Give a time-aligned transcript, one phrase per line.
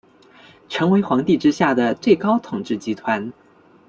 [0.67, 3.31] 成为皇帝之下的最高统治集团。